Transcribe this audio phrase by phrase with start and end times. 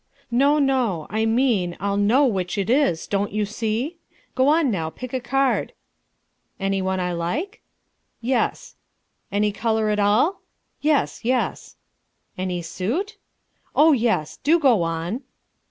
[0.31, 3.99] "No, no; I mean, I'll know which it is don't you see?
[4.33, 5.73] Go on now, pick a card."
[6.59, 7.61] "Any one I like?"
[8.19, 8.75] "Yes."
[9.31, 10.41] "Any colour at all?"
[10.81, 11.75] "Yes, yes."
[12.35, 13.17] "Any suit?"
[13.75, 15.21] "Oh, yes; do go on."